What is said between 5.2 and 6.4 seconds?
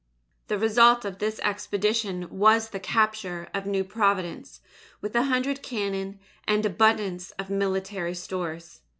hundred cannon